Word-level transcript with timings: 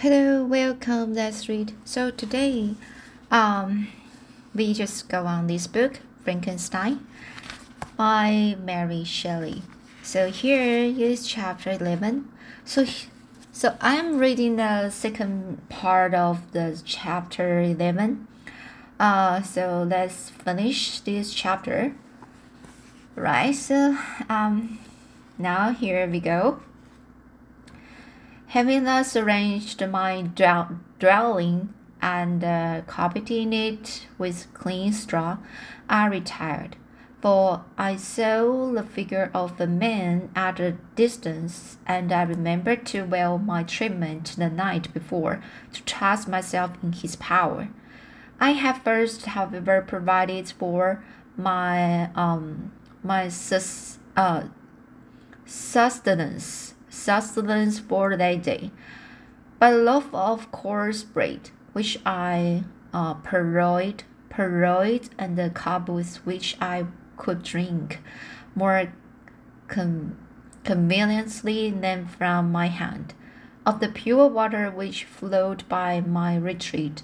Hello, 0.00 0.44
welcome. 0.44 1.14
Let's 1.14 1.48
read. 1.48 1.72
So 1.86 2.10
today, 2.10 2.74
um, 3.30 3.88
we 4.54 4.74
just 4.74 5.08
go 5.08 5.24
on 5.24 5.46
this 5.46 5.66
book, 5.66 6.00
Frankenstein, 6.22 7.06
by 7.96 8.58
Mary 8.62 9.04
Shelley. 9.04 9.62
So 10.02 10.28
here 10.30 10.84
is 10.84 11.26
chapter 11.26 11.70
eleven. 11.70 12.28
So, 12.66 12.84
so 13.52 13.78
I'm 13.80 14.18
reading 14.18 14.56
the 14.56 14.90
second 14.90 15.66
part 15.70 16.12
of 16.12 16.52
the 16.52 16.78
chapter 16.84 17.62
eleven. 17.62 18.28
Uh, 19.00 19.40
so 19.40 19.82
let's 19.88 20.28
finish 20.28 21.00
this 21.00 21.32
chapter. 21.32 21.94
Right. 23.14 23.54
So, 23.54 23.96
um, 24.28 24.78
now 25.38 25.70
here 25.70 26.06
we 26.06 26.20
go. 26.20 26.60
Having 28.56 28.84
thus 28.84 29.14
arranged 29.14 29.86
my 29.86 30.22
dwelling 30.22 31.74
and 32.00 32.42
uh, 32.42 32.80
carpeting 32.86 33.52
it 33.52 34.06
with 34.16 34.46
clean 34.54 34.94
straw, 34.94 35.36
I 35.90 36.06
retired, 36.06 36.76
for 37.20 37.66
I 37.76 37.96
saw 37.96 38.72
the 38.72 38.82
figure 38.82 39.30
of 39.34 39.58
the 39.58 39.66
man 39.66 40.30
at 40.34 40.58
a 40.58 40.78
distance, 40.94 41.76
and 41.86 42.10
I 42.10 42.22
remembered 42.22 42.86
too 42.86 43.04
well 43.04 43.36
my 43.36 43.62
treatment 43.62 44.34
the 44.38 44.48
night 44.48 44.90
before 44.94 45.42
to 45.74 45.82
trust 45.82 46.26
myself 46.26 46.82
in 46.82 46.92
his 46.92 47.16
power. 47.16 47.68
I 48.40 48.52
have 48.52 48.82
first, 48.82 49.26
however, 49.26 49.84
provided 49.86 50.48
for 50.48 51.04
my 51.36 52.10
um 52.14 52.72
my 53.02 53.28
sus 53.28 53.98
uh 54.16 54.44
sustenance 55.44 56.72
sustenance 56.96 57.78
for 57.78 58.16
that 58.16 58.42
day. 58.42 58.70
But 59.58 59.74
loaf 59.74 60.08
of 60.12 60.50
coarse 60.50 61.02
bread, 61.02 61.50
which 61.72 61.98
I 62.04 62.64
uh, 62.92 63.14
parodied, 63.14 64.04
parodied, 64.28 65.10
and 65.18 65.36
the 65.36 65.50
cup 65.50 65.88
with 65.88 66.16
which 66.26 66.56
I 66.60 66.86
could 67.16 67.42
drink 67.42 68.00
more 68.54 68.92
con 69.68 70.16
conveniently 70.64 71.70
than 71.70 72.06
from 72.06 72.50
my 72.50 72.66
hand, 72.66 73.14
of 73.64 73.78
the 73.80 73.88
pure 73.88 74.26
water 74.26 74.70
which 74.70 75.04
flowed 75.04 75.66
by 75.68 76.00
my 76.00 76.36
retreat. 76.36 77.02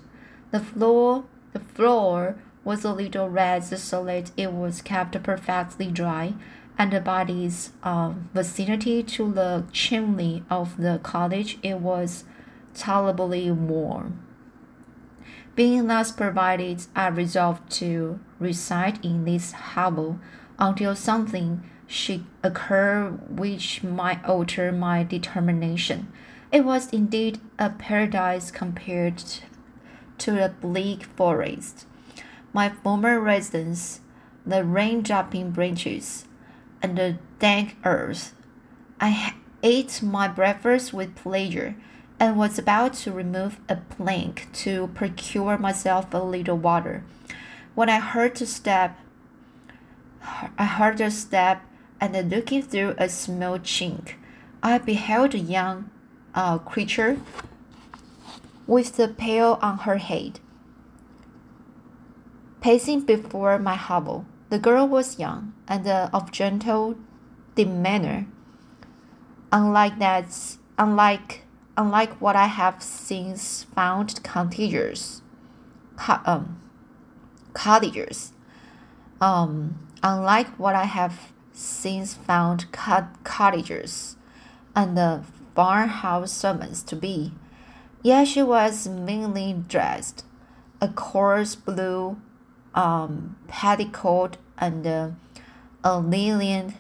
The 0.51 0.61
floor, 0.61 1.25
the 1.53 1.61
floor 1.61 2.37
was 2.65 2.85
a 2.85 2.93
little 2.93 3.29
red 3.29 3.65
so 3.65 4.05
that 4.05 4.33
it 4.37 4.53
was 4.53 4.83
kept 4.83 5.21
perfectly 5.23 5.87
dry 5.87 6.35
and 6.79 7.05
by 7.05 7.23
its 7.23 7.73
uh, 7.83 8.13
vicinity 8.35 9.03
to 9.03 9.33
the 9.33 9.65
chimney 9.73 10.43
of 10.51 10.77
the 10.77 11.01
cottage, 11.03 11.59
it 11.63 11.79
was 11.79 12.25
tolerably 12.75 13.51
warm. 13.51 14.25
Being 15.55 15.87
thus 15.87 16.11
provided, 16.11 16.87
I 16.97 17.09
resolved 17.09 17.71
to 17.73 18.19
reside 18.39 19.05
in 19.05 19.25
this 19.25 19.53
hovel 19.53 20.19
until 20.59 20.97
something 20.97 21.63
should 21.87 22.25
occur 22.43 23.11
which 23.29 23.83
might 23.83 24.25
alter 24.25 24.73
my 24.73 25.05
determination. 25.05 26.11
It 26.51 26.65
was 26.65 26.91
indeed 26.91 27.39
a 27.59 27.69
paradise 27.69 28.51
compared 28.51 29.23
to 30.19 30.43
a 30.43 30.49
bleak 30.49 31.05
forest. 31.05 31.87
My 32.55 32.71
former 32.71 33.21
residence, 33.21 34.01
the 34.47 34.65
rain 34.65 35.03
dropping 35.03 35.51
branches, 35.51 36.27
and 36.83 36.99
the 36.99 37.19
dank 37.39 37.77
earth. 37.85 38.35
I 39.01 39.35
ate 39.63 40.03
my 40.03 40.29
breakfast 40.29 40.93
with 40.93 41.15
pleasure 41.15 41.77
and 42.19 42.37
was 42.37 42.59
about 42.59 42.95
to 42.95 43.13
remove 43.13 43.59
a 43.69 43.77
plank 43.77 44.49
to 44.53 44.89
procure 44.89 45.57
myself 45.57 46.13
a 46.13 46.19
little 46.19 46.59
water 46.59 47.05
when 47.75 47.89
I 47.89 48.01
heard 48.01 48.41
a 48.41 48.47
step. 48.47 48.99
I 50.59 50.65
heard 50.65 51.01
a 51.01 51.11
step, 51.11 51.63
and 52.01 52.31
looking 52.31 52.63
through 52.63 52.95
a 52.99 53.09
small 53.09 53.59
chink, 53.59 54.15
I 54.63 54.79
beheld 54.79 55.35
a 55.35 55.39
young 55.39 55.91
uh, 56.35 56.59
creature 56.59 57.19
with 58.67 58.97
the 58.97 59.09
pail 59.09 59.59
on 59.61 59.79
her 59.79 59.97
head, 59.97 60.39
pacing 62.61 63.01
before 63.01 63.59
my 63.59 63.75
hovel. 63.75 64.27
The 64.51 64.59
girl 64.59 64.87
was 64.87 65.19
young 65.19 65.55
and 65.73 65.87
uh, 65.87 66.11
of 66.13 66.31
gentle 66.31 66.97
demeanor. 67.55 68.27
Unlike 69.51 69.99
that, 70.01 70.27
unlike 70.77 71.45
unlike 71.79 72.21
what 72.21 72.37
I 72.37 72.47
have 72.47 72.83
since 72.83 73.65
found 73.75 74.23
contagious, 74.23 75.23
co- 75.97 76.21
um, 76.27 76.61
cottagers. 77.55 78.33
Um, 79.19 79.89
unlike 80.03 80.49
what 80.59 80.75
I 80.75 80.85
have 80.85 81.33
since 81.53 82.13
found 82.13 82.71
cottagers 83.25 84.17
and 84.77 84.97
the 84.97 85.23
farmhouse 85.55 86.33
servants 86.33 86.83
to 86.83 86.97
be. 86.97 87.33
Yet 88.03 88.29
she 88.29 88.43
was 88.43 88.89
meanly 88.89 89.55
dressed, 89.69 90.25
a 90.83 90.89
coarse 90.89 91.55
blue 91.55 92.21
um, 92.75 93.37
petticoat 93.49 94.37
and 94.59 94.87
uh, 94.87 95.11
a 95.85 95.99
linen, 95.99 96.75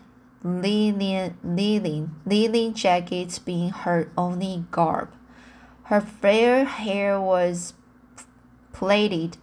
linen, 0.45 1.37
linen, 1.43 2.15
linen 2.25 2.75
jacket 2.75 3.41
being 3.45 3.71
her 3.71 4.11
only 4.17 4.65
garb. 4.71 5.11
Her 5.85 6.01
fair 6.01 6.65
hair 6.65 7.21
was 7.21 7.75
plaited 8.73 9.37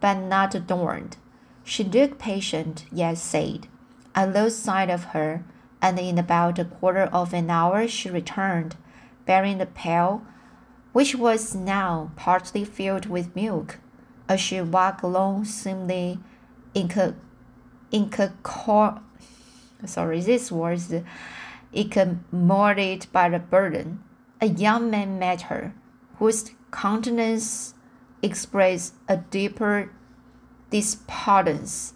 but 0.00 0.14
not 0.14 0.54
adorned. 0.54 1.16
She 1.64 1.84
looked 1.84 2.18
patient, 2.18 2.86
yet 2.90 3.18
sad. 3.18 3.66
I 4.14 4.24
lost 4.24 4.62
sight 4.62 4.90
of 4.90 5.04
her, 5.12 5.44
and 5.82 5.98
in 5.98 6.18
about 6.18 6.58
a 6.58 6.64
quarter 6.64 7.04
of 7.12 7.32
an 7.32 7.50
hour 7.50 7.86
she 7.86 8.10
returned, 8.10 8.76
bearing 9.26 9.58
the 9.58 9.66
pail, 9.66 10.22
which 10.92 11.14
was 11.14 11.54
now 11.54 12.10
partly 12.16 12.64
filled 12.64 13.06
with 13.06 13.36
milk 13.36 13.78
as 14.28 14.40
she 14.40 14.60
walked 14.60 15.02
along 15.02 15.44
seemingly 15.44 16.18
inca, 16.74 17.14
inca, 17.90 18.32
sorry, 19.84 20.20
this 20.20 20.52
was 20.52 20.94
incommodated 21.72 23.12
by 23.12 23.28
the 23.28 23.38
burden. 23.38 24.02
A 24.40 24.46
young 24.46 24.90
man 24.90 25.18
met 25.18 25.42
her, 25.42 25.74
whose 26.18 26.50
countenance 26.70 27.74
expressed 28.22 28.94
a 29.08 29.16
deeper 29.16 29.90
despondence. 30.70 31.94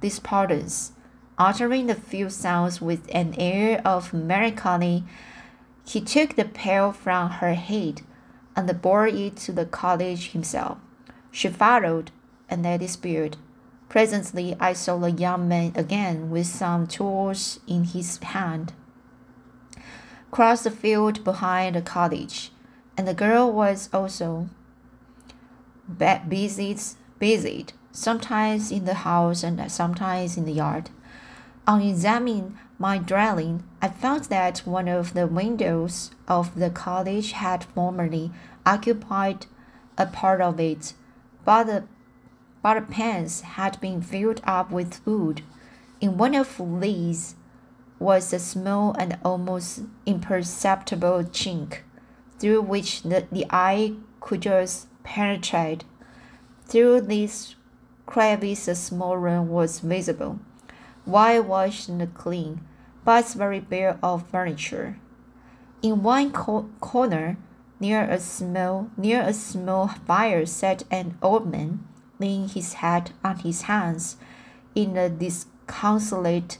Despondence, 0.00 0.92
uttering 1.38 1.86
the 1.86 1.94
few 1.94 2.28
sounds 2.28 2.80
with 2.80 3.08
an 3.14 3.34
air 3.38 3.80
of 3.84 4.12
melancholy, 4.12 5.04
he 5.86 6.00
took 6.00 6.36
the 6.36 6.44
pail 6.44 6.92
from 6.92 7.30
her 7.30 7.54
head 7.54 8.02
and 8.54 8.82
bore 8.82 9.06
it 9.06 9.36
to 9.36 9.52
the 9.52 9.64
cottage 9.64 10.30
himself. 10.32 10.78
She 11.30 11.48
followed, 11.48 12.10
and 12.48 12.64
they 12.64 12.76
disappeared. 12.78 13.36
Presently, 13.92 14.56
I 14.58 14.72
saw 14.72 14.96
the 14.96 15.10
young 15.10 15.48
man 15.48 15.72
again 15.74 16.30
with 16.30 16.46
some 16.46 16.86
tools 16.86 17.60
in 17.66 17.84
his 17.84 18.16
hand. 18.16 18.72
Cross 20.30 20.62
the 20.62 20.70
field 20.70 21.22
behind 21.22 21.76
the 21.76 21.82
cottage, 21.82 22.52
and 22.96 23.06
the 23.06 23.12
girl 23.12 23.52
was 23.52 23.90
also 23.92 24.48
busied, 26.26 26.80
busied, 27.18 27.74
sometimes 27.90 28.72
in 28.72 28.86
the 28.86 28.94
house 28.94 29.42
and 29.42 29.70
sometimes 29.70 30.38
in 30.38 30.46
the 30.46 30.52
yard. 30.52 30.88
On 31.66 31.82
examining 31.82 32.56
my 32.78 32.96
dwelling, 32.96 33.62
I 33.82 33.88
found 33.88 34.24
that 34.24 34.60
one 34.60 34.88
of 34.88 35.12
the 35.12 35.26
windows 35.26 36.12
of 36.26 36.58
the 36.58 36.70
cottage 36.70 37.32
had 37.32 37.64
formerly 37.64 38.32
occupied 38.64 39.44
a 39.98 40.06
part 40.06 40.40
of 40.40 40.58
it 40.58 40.94
but 41.44 41.64
the, 41.64 41.84
but 42.62 42.74
the 42.74 42.80
pans 42.80 43.40
had 43.42 43.80
been 43.80 44.00
filled 44.00 44.40
up 44.44 44.70
with 44.70 44.94
food. 44.94 45.42
In 46.00 46.16
one 46.16 46.34
of 46.34 46.60
these 46.80 47.34
was 47.98 48.32
a 48.32 48.38
small 48.38 48.94
and 48.98 49.18
almost 49.24 49.82
imperceptible 50.06 51.24
chink, 51.24 51.78
through 52.38 52.62
which 52.62 53.02
the, 53.02 53.26
the 53.30 53.46
eye 53.50 53.94
could 54.20 54.42
just 54.42 54.86
penetrate. 55.02 55.84
Through 56.66 57.02
this 57.02 57.54
crevice, 58.06 58.68
a 58.68 58.74
small 58.74 59.16
room 59.16 59.48
was 59.48 59.80
visible, 59.80 60.40
whitewashed 61.04 61.88
and 61.88 62.14
clean, 62.14 62.60
but 63.04 63.28
very 63.32 63.60
bare 63.60 63.98
of 64.02 64.28
furniture. 64.28 64.98
In 65.82 66.02
one 66.02 66.30
co 66.30 66.70
corner, 66.80 67.36
Near 67.82 68.04
a 68.04 68.20
small 68.20 68.90
near 68.96 69.22
a 69.22 69.32
small 69.32 69.88
fire 69.88 70.46
sat 70.46 70.84
an 70.88 71.18
old 71.20 71.50
man, 71.50 71.84
leaning 72.22 72.48
his 72.48 72.74
head 72.74 73.10
on 73.22 73.36
his 73.40 73.62
hands, 73.62 74.16
in 74.74 74.96
a 74.96 75.08
disconsolate 75.10 76.58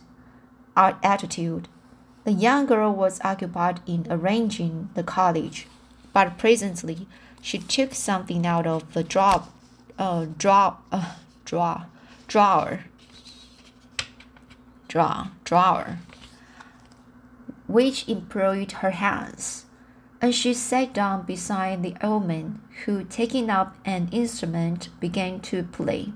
attitude. 0.77 1.69
The 2.25 2.33
young 2.33 2.67
girl 2.67 2.93
was 2.93 3.21
occupied 3.25 3.81
in 3.87 4.07
arranging 4.11 4.91
the 4.95 5.03
cottage. 5.03 5.67
but 6.13 6.37
presently 6.39 7.07
she 7.41 7.59
took 7.59 7.95
something 7.95 8.47
out 8.47 8.67
of 8.67 8.93
the 8.93 9.03
drop, 9.03 9.51
uh, 9.99 10.27
draw, 10.39 10.77
uh, 10.93 11.15
draw, 11.45 11.87
drawer, 12.29 12.81
draw, 14.89 15.29
drawer, 15.45 15.99
which 17.67 18.09
employed 18.09 18.73
her 18.73 18.91
hands, 18.91 19.65
and 20.21 20.35
she 20.35 20.55
sat 20.55 20.93
down 20.93 21.23
beside 21.25 21.83
the 21.83 21.97
old 22.03 22.27
man, 22.27 22.61
who, 22.85 23.05
taking 23.05 23.51
up 23.51 23.77
an 23.85 24.09
instrument, 24.13 24.89
began 25.01 25.41
to 25.41 25.63
play 25.63 26.13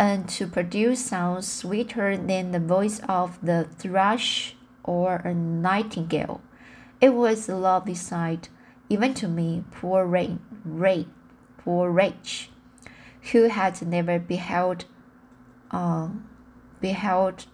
and 0.00 0.26
to 0.30 0.46
produce 0.46 1.04
sounds 1.04 1.46
sweeter 1.46 2.16
than 2.16 2.52
the 2.52 2.58
voice 2.58 3.00
of 3.06 3.38
the 3.42 3.68
thrush 3.76 4.56
or 4.82 5.16
a 5.16 5.34
nightingale. 5.34 6.40
It 7.02 7.10
was 7.10 7.48
a 7.48 7.56
lovely 7.56 7.94
sight, 7.94 8.48
even 8.88 9.12
to 9.14 9.28
me, 9.28 9.62
poor 9.70 10.06
Rain, 10.06 10.40
Ray, 10.64 11.06
poor 11.58 11.92
Rach, 11.92 12.48
who 13.32 13.48
had 13.48 13.82
never 13.82 14.18
beheld, 14.18 14.86
uh, 15.70 16.08
beheld 16.80 17.44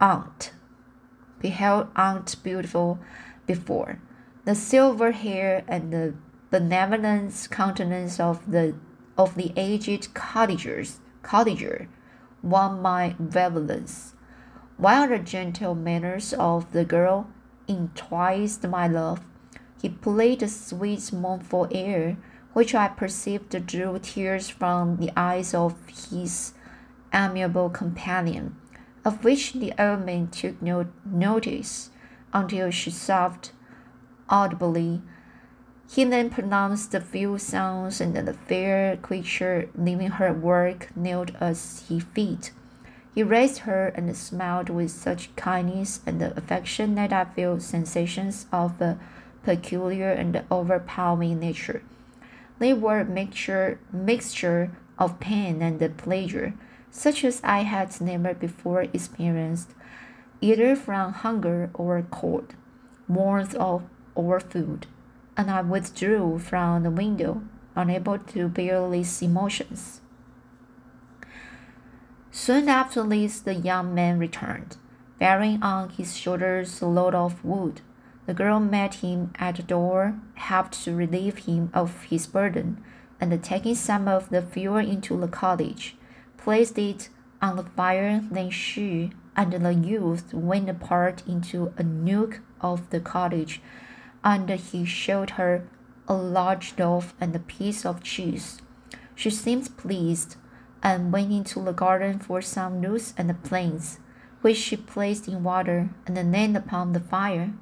aunt, 0.00 0.52
beheld 1.40 1.88
aunt 1.96 2.36
beautiful 2.44 3.00
before. 3.46 3.98
The 4.44 4.54
silver 4.54 5.10
hair 5.10 5.64
and 5.66 5.92
the 5.92 6.14
benevolent 6.52 7.48
countenance 7.50 8.20
of 8.20 8.38
the 8.50 8.74
of 9.16 9.34
the 9.36 9.52
aged 9.56 10.12
cottagers 10.12 11.00
cottager 11.22 11.88
won 12.42 12.82
my 12.82 13.16
valence, 13.18 14.14
while 14.76 15.08
the 15.08 15.18
gentle 15.18 15.74
manners 15.74 16.34
of 16.34 16.70
the 16.72 16.84
girl 16.84 17.26
enticed 17.66 18.68
my 18.68 18.86
love. 18.86 19.20
He 19.80 19.88
played 19.88 20.42
a 20.42 20.48
sweet, 20.48 21.10
mournful 21.10 21.68
air, 21.72 22.18
which 22.52 22.74
I 22.74 22.88
perceived 22.88 23.66
drew 23.66 23.98
tears 23.98 24.50
from 24.50 24.98
the 24.98 25.10
eyes 25.16 25.54
of 25.54 25.74
his 25.88 26.52
amiable 27.14 27.70
companion, 27.70 28.56
of 29.06 29.24
which 29.24 29.54
the 29.54 29.72
old 29.78 30.04
man 30.04 30.28
took 30.28 30.60
no 30.60 30.86
notice 31.06 31.90
until 32.34 32.70
she 32.70 32.90
sobbed 32.90 33.52
audibly 34.28 35.00
he 35.94 36.04
then 36.04 36.30
pronounced 36.30 36.94
a 36.94 37.00
few 37.02 37.36
sounds, 37.36 38.00
and 38.00 38.16
the 38.16 38.32
fair 38.32 38.96
creature, 38.96 39.68
leaving 39.76 40.08
her 40.08 40.32
work, 40.32 40.88
knelt 40.96 41.30
at 41.34 41.48
his 41.48 41.82
feet. 42.14 42.50
He 43.14 43.22
raised 43.22 43.58
her 43.68 43.88
and 43.88 44.16
smiled 44.16 44.70
with 44.70 44.90
such 44.90 45.36
kindness 45.36 46.00
and 46.06 46.22
affection 46.22 46.94
that 46.94 47.12
I 47.12 47.26
felt 47.26 47.60
sensations 47.60 48.46
of 48.50 48.80
a 48.80 48.98
peculiar 49.44 50.10
and 50.10 50.42
overpowering 50.50 51.38
nature. 51.38 51.82
They 52.58 52.72
were 52.72 53.00
a 53.00 53.04
mixture, 53.04 53.78
mixture 53.92 54.70
of 54.98 55.20
pain 55.20 55.60
and 55.60 55.96
pleasure, 55.98 56.54
such 56.90 57.22
as 57.22 57.42
I 57.44 57.64
had 57.64 58.00
never 58.00 58.32
before 58.32 58.84
experienced, 58.94 59.74
either 60.40 60.74
from 60.74 61.12
hunger 61.12 61.68
or 61.74 62.02
cold, 62.10 62.54
warmth 63.08 63.54
or 64.14 64.40
food 64.40 64.86
and 65.36 65.50
I 65.50 65.62
withdrew 65.62 66.38
from 66.38 66.82
the 66.82 66.90
window, 66.90 67.42
unable 67.74 68.18
to 68.18 68.48
bear 68.48 68.88
these 68.90 69.22
emotions. 69.22 70.00
Soon 72.30 72.68
after 72.68 73.02
this, 73.02 73.40
the 73.40 73.54
young 73.54 73.94
man 73.94 74.18
returned, 74.18 74.76
bearing 75.18 75.62
on 75.62 75.90
his 75.90 76.16
shoulders 76.16 76.80
a 76.80 76.86
load 76.86 77.14
of 77.14 77.44
wood. 77.44 77.82
The 78.26 78.34
girl 78.34 78.60
met 78.60 78.94
him 78.94 79.32
at 79.38 79.56
the 79.56 79.62
door, 79.62 80.14
helped 80.34 80.84
to 80.84 80.94
relieve 80.94 81.38
him 81.38 81.70
of 81.74 82.04
his 82.04 82.26
burden, 82.26 82.82
and 83.20 83.42
taking 83.42 83.74
some 83.74 84.08
of 84.08 84.30
the 84.30 84.42
fuel 84.42 84.76
into 84.76 85.18
the 85.18 85.28
cottage, 85.28 85.96
placed 86.36 86.78
it 86.78 87.08
on 87.40 87.56
the 87.56 87.64
fire. 87.64 88.22
Then 88.30 88.50
she 88.50 89.12
and 89.36 89.52
the 89.52 89.74
youth 89.74 90.32
went 90.32 90.68
apart 90.68 91.22
into 91.26 91.72
a 91.76 91.82
nook 91.82 92.40
of 92.60 92.88
the 92.90 93.00
cottage 93.00 93.60
and 94.24 94.48
he 94.48 94.84
showed 94.84 95.30
her 95.30 95.64
a 96.08 96.14
large 96.14 96.74
loaf 96.78 97.14
and 97.20 97.34
a 97.34 97.38
piece 97.38 97.84
of 97.84 98.02
cheese. 98.02 98.60
She 99.14 99.30
seemed 99.30 99.76
pleased 99.76 100.36
and 100.82 101.12
went 101.12 101.32
into 101.32 101.60
the 101.60 101.72
garden 101.72 102.18
for 102.18 102.42
some 102.42 102.80
roots 102.80 103.14
and 103.16 103.42
plants, 103.42 103.98
which 104.40 104.56
she 104.56 104.76
placed 104.76 105.28
in 105.28 105.44
water 105.44 105.90
and 106.06 106.16
then 106.16 106.56
upon 106.56 106.92
the 106.92 107.00
fire. 107.00 107.52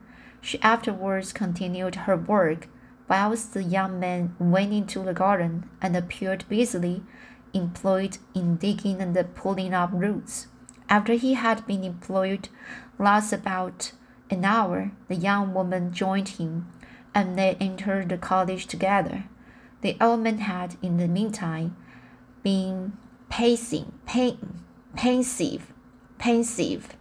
She 0.41 0.61
afterwards 0.63 1.33
continued 1.33 1.95
her 2.07 2.17
work, 2.17 2.69
whilst 3.09 3.53
the 3.53 3.63
young 3.63 4.01
man 4.01 4.35
went 4.39 4.73
into 4.73 5.01
the 5.01 5.13
garden 5.13 5.69
and 5.83 5.97
appeared 5.97 6.49
busily 6.49 7.03
employed 7.53 8.19
in 8.35 8.57
digging 8.57 9.01
and 9.01 9.35
pulling 9.35 9.75
up 9.75 9.91
roots. 9.93 10.47
After 10.89 11.15
he 11.15 11.35
had 11.35 11.67
been 11.67 11.85
employed 11.85 12.49
thus 12.99 13.33
about 13.33 13.93
an 14.31 14.45
hour, 14.45 14.93
the 15.09 15.17
young 15.17 15.53
woman 15.53 15.93
joined 15.93 16.29
him, 16.31 16.69
and 17.15 17.37
they 17.37 17.57
entered 17.61 18.09
the 18.09 18.19
cottage 18.19 18.67
together. 18.67 19.25
The 19.83 19.97
old 20.01 20.21
man 20.21 20.39
had, 20.39 20.77
in 20.81 20.99
the 20.99 21.09
meantime, 21.09 21.77
been 22.43 22.93
pacing, 23.29 23.93
pain, 24.07 24.61
pensive, 24.97 25.73
pensive, 26.19 26.97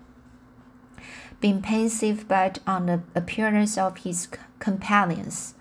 been 1.39 1.61
pensive 1.61 2.27
but 2.27 2.59
on 2.67 2.87
the 2.87 3.01
appearance 3.15 3.77
of 3.77 3.99
his 3.99 4.27
companions. 4.59 5.53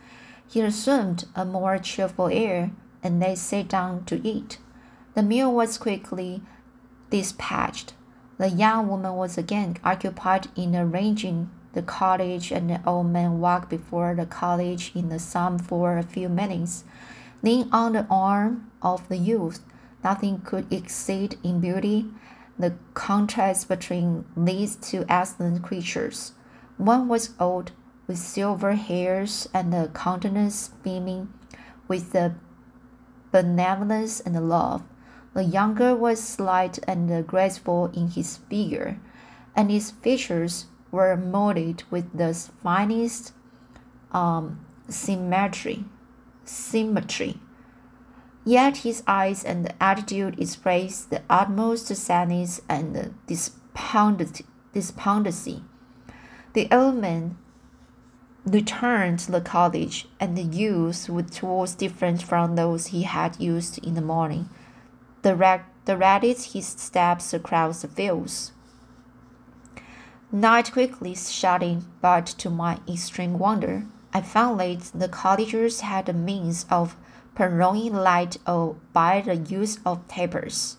He 0.49 0.61
assumed 0.61 1.27
a 1.35 1.45
more 1.45 1.79
cheerful 1.79 2.29
air, 2.29 2.71
and 3.03 3.23
they 3.23 3.35
sat 3.35 3.69
down 3.69 4.05
to 4.07 4.27
eat. 4.27 4.59
The 5.15 5.23
meal 5.23 5.53
was 5.53 5.79
quickly 5.79 6.43
dispatched. 7.11 7.95
The 8.39 8.49
young 8.49 8.89
woman 8.89 9.15
was 9.15 9.37
again 9.37 9.77
occupied 9.85 10.49
in 10.57 10.75
arranging 10.75 11.51
the 11.79 11.83
cottage 11.83 12.51
and 12.51 12.69
the 12.69 12.81
old 12.85 13.07
man 13.07 13.39
walked 13.39 13.71
before 13.71 14.13
the 14.13 14.27
cottage 14.27 14.91
in 14.97 15.11
the 15.11 15.19
sun 15.21 15.61
for 15.61 15.97
a 15.97 16.03
few 16.03 16.29
minutes. 16.29 16.83
Leaning 17.41 17.73
on 17.73 17.93
the 17.93 18.05
arm 18.11 18.69
of 18.83 19.09
the 19.09 19.17
youth, 19.17 19.61
nothing 20.03 20.41
could 20.41 20.67
exceed 20.73 21.39
in 21.45 21.61
beauty 21.61 22.07
the 22.59 22.75
contrast 22.95 23.69
between 23.69 24.25
these 24.37 24.75
two 24.75 25.05
excellent 25.09 25.63
creatures. 25.63 26.33
One 26.79 27.07
was 27.07 27.31
old, 27.39 27.71
with 28.09 28.19
silver 28.19 28.73
hairs 28.73 29.49
and 29.55 29.73
a 29.73 29.87
countenance 29.87 30.73
beaming 30.83 31.33
with 31.87 32.11
the 32.11 32.35
benevolence 33.31 34.19
and 34.19 34.49
love. 34.49 34.83
The 35.33 35.45
younger 35.45 35.95
was 35.95 36.21
slight 36.21 36.81
and 36.89 37.25
graceful 37.25 37.93
in 37.95 38.09
his 38.09 38.39
figure, 38.51 38.99
and 39.55 39.71
his 39.71 39.93
features 39.93 40.67
were 40.91 41.17
molded 41.17 41.85
with 41.91 42.17
the 42.17 42.35
finest 42.63 43.33
um, 44.13 44.65
symmetry. 44.89 45.85
Symmetry. 46.45 47.41
Yet 48.45 48.79
his 48.79 49.03
eyes 49.07 49.45
and 49.45 49.75
attitude 49.81 50.41
expressed 50.41 51.11
the 51.11 51.23
utmost 51.29 51.89
sadness 51.89 52.63
and 52.69 53.15
despondency. 54.73 55.63
The 56.55 56.69
old 56.73 56.97
man 56.97 57.37
returned 58.47 59.19
to 59.19 59.33
the 59.33 59.41
cottage, 59.41 60.09
and 60.19 60.37
the 60.37 60.43
youth 60.43 61.09
with 61.11 61.35
tools 61.35 61.75
different 61.75 62.23
from 62.23 62.57
those 62.57 62.87
he 62.87 63.03
had 63.03 63.39
used 63.39 63.79
in 63.85 63.95
the 63.95 64.01
morning. 64.01 64.49
The, 65.23 65.63
directed 65.85 66.39
his 66.53 66.67
steps 66.67 67.35
across 67.35 67.83
the 67.83 67.89
fields. 67.89 68.53
Night 70.31 70.73
quickly 70.73 71.15
shut 71.15 71.63
in, 71.63 71.87
but 72.03 72.27
to 72.27 72.51
my 72.51 72.81
extreme 72.87 73.39
wonder, 73.39 73.87
I 74.13 74.21
found 74.21 74.61
that 74.61 74.91
the 74.95 75.09
cottagers 75.09 75.81
had 75.81 76.05
the 76.05 76.13
means 76.13 76.67
of 76.69 76.97
prolonging 77.35 77.95
light 77.95 78.37
by 78.93 79.23
the 79.25 79.37
use 79.37 79.79
of 79.87 80.07
tapers, 80.07 80.77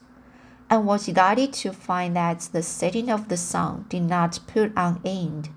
and 0.69 0.85
was 0.85 1.07
delighted 1.07 1.53
to 1.53 1.73
find 1.73 2.15
that 2.15 2.41
the 2.51 2.61
setting 2.61 3.09
of 3.09 3.27
the 3.27 3.37
sun 3.37 3.87
did 3.89 4.03
not 4.03 4.39
put 4.45 4.71
an 4.77 5.01
end, 5.03 5.49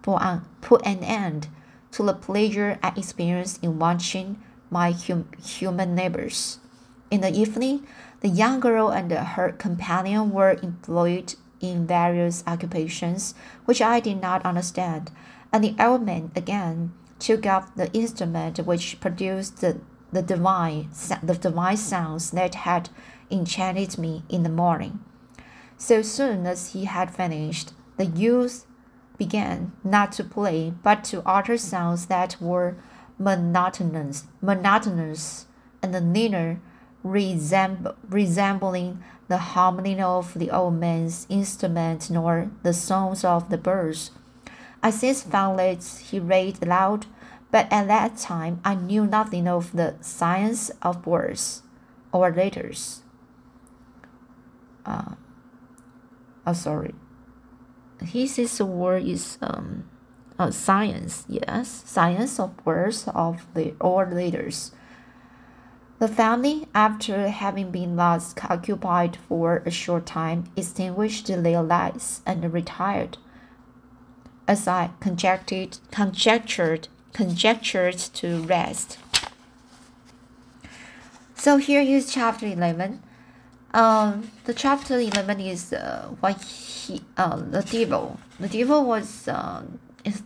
for 0.00 0.42
put 0.60 0.86
an 0.86 1.02
end 1.02 1.48
to 1.90 2.04
the 2.04 2.14
pleasure 2.14 2.78
I 2.84 2.92
experienced 2.96 3.64
in 3.64 3.80
watching 3.80 4.40
my 4.70 4.92
hum, 4.92 5.28
human 5.42 5.96
neighbors. 5.96 6.60
In 7.10 7.22
the 7.22 7.32
evening, 7.32 7.84
the 8.20 8.28
young 8.28 8.60
girl 8.60 8.90
and 8.90 9.10
her 9.10 9.50
companion 9.50 10.30
were 10.30 10.56
employed 10.62 11.34
in 11.60 11.86
various 11.86 12.42
occupations 12.46 13.34
which 13.64 13.82
I 13.82 14.00
did 14.00 14.20
not 14.20 14.44
understand, 14.44 15.10
and 15.52 15.62
the 15.62 15.76
old 15.78 16.02
man 16.02 16.30
again 16.34 16.92
took 17.18 17.46
up 17.46 17.76
the 17.76 17.92
instrument 17.92 18.58
which 18.58 18.98
produced 19.00 19.60
the, 19.60 19.80
the 20.12 20.22
divine 20.22 20.88
the 21.22 21.34
divine 21.34 21.76
sounds 21.76 22.30
that 22.30 22.54
had 22.54 22.88
enchanted 23.30 23.98
me 23.98 24.24
in 24.28 24.42
the 24.42 24.48
morning. 24.48 25.00
So 25.76 26.02
soon 26.02 26.46
as 26.46 26.72
he 26.72 26.84
had 26.86 27.14
finished, 27.14 27.72
the 27.96 28.06
youth 28.06 28.66
began 29.18 29.72
not 29.84 30.12
to 30.12 30.24
play 30.24 30.72
but 30.82 31.04
to 31.04 31.22
utter 31.26 31.58
sounds 31.58 32.06
that 32.06 32.36
were 32.40 32.76
monotonous, 33.18 34.24
monotonous 34.40 35.46
and 35.82 35.94
the 35.94 36.00
leaner, 36.00 36.60
resemb- 37.04 37.94
resembling 38.08 39.02
the 39.28 39.38
harmony 39.38 40.00
of 40.00 40.34
the 40.34 40.50
old 40.50 40.74
man's 40.74 41.26
instrument 41.28 42.10
nor 42.10 42.50
the 42.62 42.72
songs 42.72 43.24
of 43.24 43.48
the 43.48 43.58
birds. 43.58 44.10
I 44.82 44.90
since 44.90 45.22
found 45.22 45.60
it, 45.60 45.84
he 46.10 46.18
read 46.18 46.62
aloud, 46.62 47.06
but 47.50 47.66
at 47.70 47.86
that 47.88 48.16
time 48.16 48.60
I 48.64 48.74
knew 48.74 49.06
nothing 49.06 49.46
of 49.46 49.72
the 49.72 49.94
science 50.00 50.70
of 50.82 51.06
words 51.06 51.62
or 52.12 52.32
letters. 52.32 53.02
Uh, 54.84 55.14
oh, 56.46 56.52
sorry. 56.52 56.94
His 58.02 58.60
word 58.62 59.04
is 59.04 59.36
um, 59.42 59.84
uh, 60.38 60.50
science, 60.50 61.24
yes, 61.28 61.82
science 61.86 62.40
of 62.40 62.54
words 62.64 63.06
of 63.08 63.46
the 63.54 63.74
or 63.78 64.06
letters. 64.06 64.72
The 66.00 66.08
family, 66.08 66.66
after 66.74 67.28
having 67.28 67.70
been 67.70 67.96
thus 67.96 68.34
occupied 68.48 69.18
for 69.28 69.62
a 69.66 69.70
short 69.70 70.06
time, 70.06 70.44
extinguished 70.56 71.26
their 71.26 71.62
lights 71.62 72.22
and 72.24 72.50
retired. 72.54 73.18
As 74.48 74.66
I 74.66 74.92
conjectured, 74.98 75.76
conjectured, 75.90 76.88
conjectured 77.12 77.98
to 77.98 78.40
rest. 78.44 78.98
So 81.34 81.58
here 81.58 81.82
is 81.82 82.10
chapter 82.10 82.46
eleven. 82.46 83.02
Um, 83.74 84.30
the 84.46 84.54
chapter 84.54 84.98
eleven 84.98 85.38
is 85.38 85.74
uh, 85.74 86.08
what 86.20 86.40
he 86.42 87.02
uh, 87.18 87.36
the 87.36 87.60
devil. 87.60 88.18
The 88.40 88.48
devil 88.48 88.86
was 88.86 89.28
uh, 89.28 89.64
is 90.02 90.22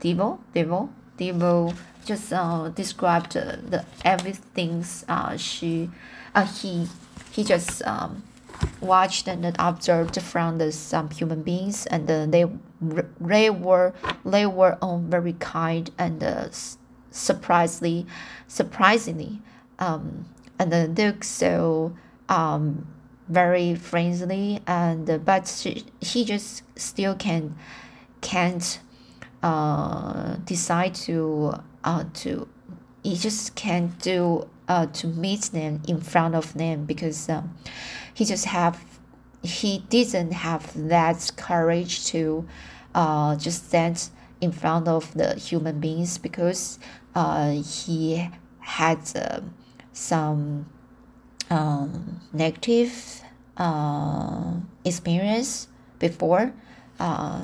devil 0.00 0.40
devil 0.52 0.90
devil 1.16 1.72
just 2.08 2.32
uh, 2.32 2.70
described 2.70 3.36
uh, 3.36 3.56
the 3.68 3.84
everything's 4.04 5.04
uh, 5.08 5.36
she 5.36 5.90
uh, 6.34 6.46
he 6.46 6.88
he 7.30 7.44
just 7.44 7.86
um, 7.86 8.22
watched 8.80 9.28
and 9.28 9.54
observed 9.58 10.20
from 10.22 10.58
the 10.58 10.72
some 10.72 11.10
human 11.10 11.42
beings 11.42 11.86
and 11.86 12.10
uh, 12.10 12.24
they 12.26 12.46
they 13.20 13.50
were 13.50 13.92
they 14.24 14.46
were 14.46 14.78
all 14.80 14.98
very 14.98 15.34
kind 15.34 15.90
and 15.98 16.24
uh, 16.24 16.48
surprisingly 17.10 18.06
surprisingly 18.46 19.40
um, 19.78 20.24
and 20.58 20.72
they 20.72 21.14
so 21.20 21.94
um, 22.28 22.86
very 23.28 23.74
friendly 23.74 24.60
and 24.66 25.10
uh, 25.10 25.18
but 25.18 25.46
she, 25.46 25.84
he 26.00 26.24
just 26.24 26.62
still 26.74 27.14
can 27.14 27.54
can't 28.22 28.80
uh, 29.42 30.36
decide 30.44 30.94
to 30.94 31.54
uh, 31.84 32.04
to 32.14 32.48
he 33.02 33.16
just 33.16 33.54
can't 33.54 33.98
do 34.00 34.48
uh, 34.68 34.86
to 34.86 35.06
meet 35.06 35.42
them 35.52 35.80
in 35.86 36.00
front 36.00 36.34
of 36.34 36.52
them 36.54 36.84
because 36.84 37.28
um, 37.28 37.54
he 38.14 38.24
just 38.24 38.46
have 38.46 38.84
he 39.42 39.78
didn't 39.88 40.32
have 40.32 40.72
that 40.88 41.30
courage 41.36 42.06
to 42.06 42.46
uh, 42.94 43.36
just 43.36 43.68
stand 43.68 44.08
in 44.40 44.52
front 44.52 44.88
of 44.88 45.12
the 45.14 45.34
human 45.34 45.80
beings 45.80 46.18
because 46.18 46.78
uh, 47.14 47.50
he 47.50 48.28
had 48.60 48.98
uh, 49.16 49.40
some 49.92 50.66
um, 51.50 52.20
negative 52.32 53.22
uh, 53.56 54.54
experience 54.84 55.68
before 55.98 56.52
uh, 57.00 57.40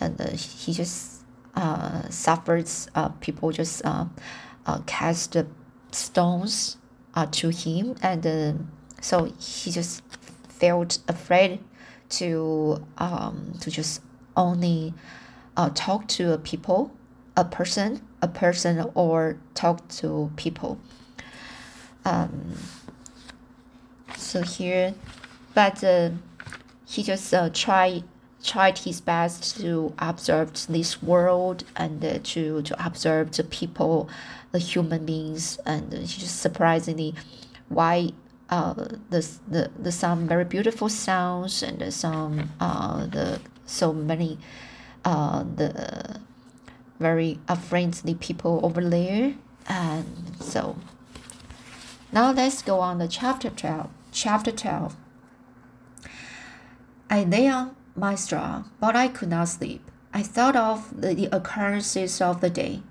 and 0.00 0.20
uh, 0.20 0.30
he 0.30 0.72
just 0.72 1.11
uh, 1.54 2.08
suffered 2.08 2.68
uh, 2.94 3.08
people 3.20 3.50
just 3.50 3.84
uh, 3.84 4.06
uh, 4.66 4.80
cast 4.86 5.36
stones 5.90 6.76
uh, 7.14 7.26
to 7.26 7.50
him 7.50 7.94
and 8.02 8.26
uh, 8.26 8.52
so 9.00 9.24
he 9.38 9.70
just 9.70 10.02
felt 10.48 10.98
afraid 11.08 11.60
to 12.08 12.84
um, 12.98 13.52
to 13.60 13.70
just 13.70 14.00
only 14.36 14.94
uh, 15.56 15.70
talk 15.74 16.06
to 16.06 16.32
a 16.32 16.38
people 16.38 16.92
a 17.36 17.44
person 17.44 18.00
a 18.20 18.28
person 18.28 18.88
or 18.94 19.36
talk 19.54 19.86
to 19.88 20.30
people. 20.36 20.78
Um, 22.04 22.56
so 24.16 24.42
here 24.42 24.94
but 25.54 25.82
uh, 25.84 26.10
he 26.86 27.02
just 27.02 27.32
uh, 27.34 27.50
try 27.52 28.02
tried 28.42 28.78
his 28.78 29.00
best 29.00 29.60
to 29.60 29.94
observe 29.98 30.66
this 30.66 31.02
world 31.02 31.64
and 31.76 32.04
uh, 32.04 32.18
to 32.22 32.62
to 32.62 32.84
observe 32.84 33.32
the 33.32 33.44
people, 33.44 34.08
the 34.50 34.58
human 34.58 35.06
beings, 35.06 35.58
and 35.64 35.90
just 36.06 36.40
surprisingly, 36.40 37.14
why 37.68 38.10
uh 38.50 38.74
the 39.10 39.26
the 39.48 39.70
the 39.78 39.92
some 39.92 40.28
very 40.28 40.44
beautiful 40.44 40.88
sounds 40.88 41.62
and 41.62 41.92
some 41.92 42.50
uh 42.60 43.06
the 43.06 43.40
so 43.64 43.92
many 43.92 44.38
uh 45.04 45.44
the 45.56 46.20
very 46.98 47.38
friendly 47.68 48.14
people 48.14 48.60
over 48.62 48.82
there. 48.88 49.34
And 49.68 50.36
so 50.40 50.76
now 52.12 52.32
let's 52.32 52.62
go 52.62 52.80
on 52.80 52.98
the 52.98 53.08
chapter 53.08 53.48
12 53.50 53.88
chapter 54.12 54.52
12 54.52 54.96
I 57.08 57.24
lay 57.24 57.48
straw, 58.14 58.64
but 58.80 58.96
I 58.96 59.08
could 59.08 59.30
not 59.30 59.48
sleep. 59.48 59.90
I 60.14 60.22
thought 60.22 60.56
of 60.56 61.00
the 61.00 61.28
occurrences 61.34 62.20
of 62.20 62.40
the 62.40 62.50
day. 62.50 62.82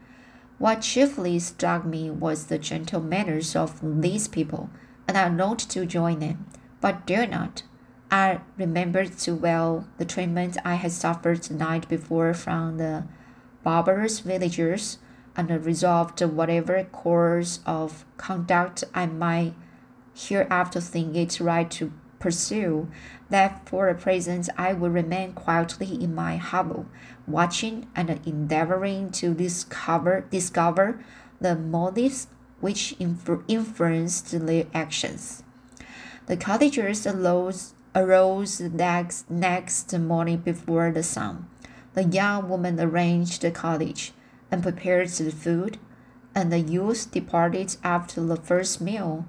What 0.58 0.81
chiefly 0.81 1.39
struck 1.39 1.86
me 1.86 2.10
was 2.10 2.46
the 2.46 2.58
gentle 2.58 3.01
manners 3.01 3.55
of 3.55 3.79
these 4.01 4.27
people, 4.27 4.70
and 5.08 5.17
I 5.17 5.27
longed 5.27 5.60
to 5.72 5.86
join 5.86 6.20
them, 6.20 6.48
but 6.81 7.05
dared 7.05 7.31
not. 7.31 7.63
I 8.12 8.41
remembered 8.58 9.17
too 9.17 9.36
well 9.36 9.88
the 9.98 10.05
treatment 10.05 10.58
I 10.65 10.75
had 10.75 10.91
suffered 10.91 11.43
the 11.43 11.53
night 11.53 11.88
before 11.88 12.34
from 12.34 12.77
the 12.77 13.05
barbarous 13.63 14.20
villagers, 14.20 15.00
and 15.36 15.50
resolved 15.65 16.22
whatever 16.22 16.84
course 16.84 17.60
of 17.65 18.05
conduct 18.17 18.84
I 18.93 19.05
might 19.05 19.53
hereafter 20.13 20.81
think 20.81 21.15
it 21.15 21.39
right 21.39 21.72
to 21.72 21.93
pursue, 22.21 22.87
that 23.29 23.67
for 23.67 23.91
the 23.91 23.99
present 23.99 24.47
I 24.57 24.73
will 24.73 24.89
remain 24.89 25.33
quietly 25.33 26.01
in 26.01 26.15
my 26.15 26.37
hovel, 26.37 26.85
watching 27.27 27.87
and 27.95 28.09
endeavoring 28.25 29.11
to 29.13 29.33
discover 29.33 30.25
discover 30.29 31.03
the 31.41 31.55
motives 31.55 32.27
which 32.61 32.95
influ 32.99 33.43
influenced 33.47 34.31
their 34.45 34.67
actions. 34.73 35.43
The 36.27 36.37
cottagers 36.37 37.05
arose, 37.07 37.73
arose 37.95 38.61
next, 38.61 39.29
next 39.29 39.91
morning 39.97 40.37
before 40.37 40.91
the 40.91 41.03
sun. 41.03 41.47
The 41.93 42.03
young 42.03 42.47
woman 42.47 42.79
arranged 42.79 43.41
the 43.41 43.51
cottage 43.51 44.13
and 44.49 44.63
prepared 44.63 45.09
the 45.09 45.31
food, 45.31 45.77
and 46.33 46.51
the 46.51 46.59
youth 46.59 47.11
departed 47.11 47.75
after 47.83 48.21
the 48.21 48.37
first 48.37 48.79
meal. 48.79 49.25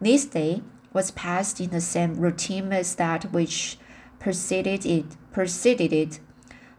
This 0.00 0.26
day, 0.26 0.62
was 0.92 1.10
passed 1.10 1.60
in 1.60 1.70
the 1.70 1.80
same 1.80 2.16
routine 2.16 2.72
as 2.72 2.94
that 2.96 3.32
which 3.32 3.78
preceded 4.18 4.84
it. 4.86 5.16
Preceded 5.32 5.92
it. 5.92 6.20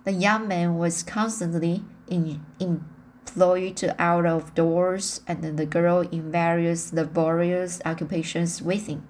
The 0.04 0.12
young 0.12 0.48
man 0.48 0.78
was 0.78 1.04
constantly 1.04 1.84
in, 2.08 2.46
employed 2.60 3.84
out 3.98 4.26
of 4.26 4.54
doors, 4.54 5.22
and 5.28 5.58
the 5.58 5.66
girl 5.66 6.02
in 6.02 6.32
various 6.32 6.94
laborious 6.94 7.82
occupations 7.86 8.62
with 8.62 8.88
him. 8.88 9.08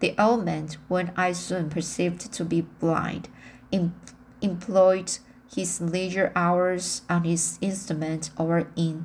The 0.00 0.14
old 0.18 0.44
man, 0.44 0.68
when 0.88 1.12
I 1.16 1.32
soon 1.32 1.70
perceived 1.70 2.32
to 2.32 2.44
be 2.44 2.62
blind, 2.62 3.28
em, 3.72 3.94
employed 4.40 5.18
his 5.54 5.80
leisure 5.80 6.32
hours 6.34 7.02
on 7.08 7.24
his 7.24 7.58
instrument 7.60 8.30
or 8.36 8.68
in 8.74 9.04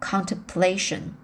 contemplation 0.00 1.16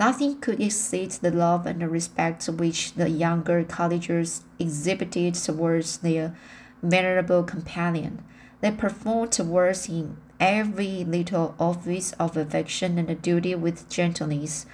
Nothing 0.00 0.40
could 0.40 0.62
exceed 0.62 1.10
the 1.10 1.30
love 1.30 1.66
and 1.66 1.82
the 1.82 1.86
respect 1.86 2.46
which 2.46 2.94
the 2.94 3.10
younger 3.10 3.62
cottagers 3.64 4.44
exhibited 4.58 5.34
towards 5.34 5.98
their 5.98 6.34
venerable 6.82 7.42
companion. 7.42 8.24
They 8.62 8.70
performed 8.70 9.32
towards 9.32 9.84
him 9.84 10.16
every 10.40 11.04
little 11.04 11.54
office 11.60 12.12
of 12.12 12.34
affection 12.34 12.96
and 12.98 13.20
duty 13.20 13.54
with 13.54 13.90
gentleness, 13.90 14.64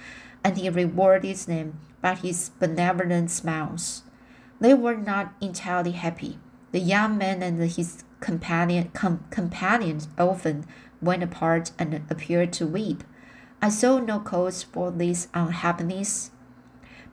and 0.45 0.55
he 0.57 0.69
rewarded 0.69 1.35
them 1.39 1.81
by 2.01 2.15
his 2.15 2.47
benevolent 2.57 3.29
smiles. 3.29 4.03
They 4.61 4.73
were 4.73 4.95
not 4.95 5.33
entirely 5.41 5.91
happy. 5.91 6.39
The 6.71 6.79
young 6.79 7.17
man 7.17 7.43
and 7.43 7.59
his 7.69 8.05
companion 8.21 8.91
com 8.93 9.25
companions 9.29 10.07
often 10.17 10.65
went 11.01 11.21
apart 11.21 11.71
and 11.77 11.93
appeared 12.09 12.53
to 12.53 12.65
weep. 12.65 13.03
I 13.61 13.69
saw 13.69 13.99
no 13.99 14.19
cause 14.19 14.63
for 14.63 14.91
this 14.91 15.27
unhappiness, 15.33 16.31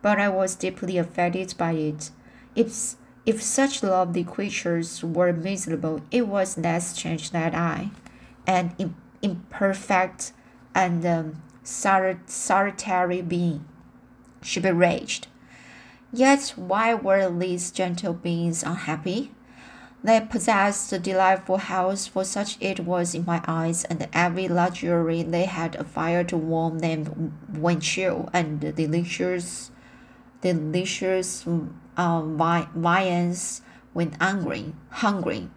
but 0.03 0.21
I 0.21 0.29
was 0.29 0.55
deeply 0.55 0.99
affected 0.99 1.55
by 1.57 1.73
it. 1.73 2.11
If, 2.55 2.97
if 3.25 3.43
such 3.43 3.83
lovely 3.83 4.25
creatures 4.25 5.03
were 5.03 5.33
miserable, 5.33 6.03
it 6.11 6.29
was 6.29 6.59
less 6.59 6.97
strange 6.97 7.31
that 7.31 7.55
I, 7.55 7.91
an 8.47 8.95
imperfect 9.23 10.33
and 10.75 11.05
um, 11.07 11.43
solitary 11.63 13.23
being, 13.23 13.65
should 14.43 14.65
be 14.65 14.71
raged. 14.71 15.29
Yet 16.13 16.53
why 16.57 16.95
were 16.95 17.31
these 17.31 17.71
gentle 17.71 18.13
beings 18.13 18.63
unhappy? 18.63 19.33
They 20.05 20.21
possessed 20.21 20.93
a 20.93 20.99
delightful 20.99 21.57
house, 21.57 22.07
for 22.07 22.25
such 22.25 22.59
it 22.61 22.81
was 22.81 23.15
in 23.15 23.25
my 23.25 23.43
eyes, 23.47 23.85
and 23.85 24.07
every 24.13 24.49
luxury 24.49 25.23
they 25.23 25.47
had 25.47 25.77
a 25.77 25.85
fire 25.85 26.23
to 26.25 26.37
warm 26.37 26.81
them 26.81 27.33
when 27.51 27.81
chill, 27.81 28.29
and 28.35 28.61
delicious, 28.61 29.71
delicious 30.43 31.47
uh, 31.97 32.21
viands 32.21 33.63
when 33.95 34.13
hungry. 34.21 34.75
Hungry, 34.91 35.49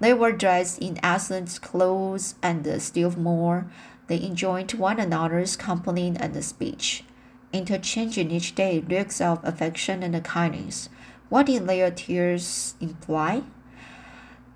they 0.00 0.12
were 0.12 0.32
dressed 0.32 0.80
in 0.80 0.98
excellent 1.00 1.60
clothes, 1.62 2.34
and 2.42 2.66
still 2.82 3.12
more, 3.12 3.70
they 4.08 4.20
enjoyed 4.20 4.74
one 4.74 4.98
another's 4.98 5.54
company 5.54 6.16
and 6.18 6.44
speech, 6.44 7.04
interchanging 7.52 8.32
each 8.32 8.56
day 8.56 8.80
looks 8.80 9.20
of 9.20 9.38
affection 9.44 10.02
and 10.02 10.24
kindness. 10.24 10.88
What 11.28 11.46
did 11.46 11.68
their 11.68 11.92
tears 11.92 12.74
imply? 12.80 13.44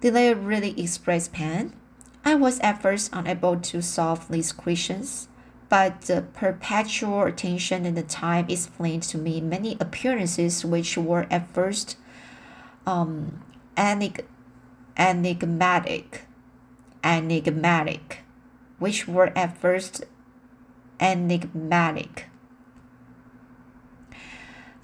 Did 0.01 0.15
they 0.15 0.33
really 0.33 0.79
express 0.81 1.29
pain? 1.29 1.73
I 2.25 2.35
was 2.35 2.61
at 2.61 2.83
first 2.83 3.11
unable 3.13 3.57
to 3.59 3.83
solve 3.83 4.29
these 4.29 4.53
questions, 4.53 5.29
but 5.69 6.03
the 6.03 6.23
perpetual 6.23 7.23
attention 7.25 7.85
and 7.85 7.97
the 7.97 8.03
time 8.03 8.47
explained 8.49 9.03
to 9.05 9.19
me 9.19 9.41
many 9.41 9.77
appearances 9.81 10.65
which 10.65 10.97
were 10.97 11.27
at 11.31 11.53
first 11.53 11.97
um, 12.87 13.43
enig- 13.77 14.25
enigmatic, 14.97 16.23
enigmatic, 17.03 18.21
which 18.79 19.09
were 19.09 19.33
at 19.37 19.59
first 19.59 20.05
enigmatic. 21.01 22.27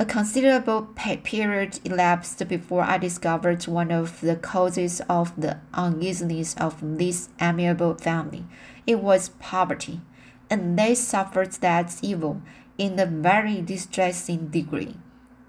A 0.05 0.07
considerable 0.07 0.83
period 1.25 1.81
elapsed 1.83 2.47
before 2.47 2.83
I 2.83 2.99
discovered 2.99 3.67
one 3.67 3.91
of 3.91 4.21
the 4.21 4.37
causes 4.37 5.01
of 5.09 5.33
the 5.35 5.61
uneasiness 5.73 6.55
of 6.57 6.77
this 6.99 7.31
amiable 7.41 7.95
family. 7.95 8.45
It 8.87 9.01
was 9.01 9.31
poverty, 9.41 10.03
and 10.51 10.79
they 10.79 10.95
suffered 10.95 11.53
that 11.53 11.99
evil 12.03 12.43
in 12.77 13.01
a 13.01 13.07
very 13.07 13.63
distressing 13.63 14.49
degree. 14.49 14.97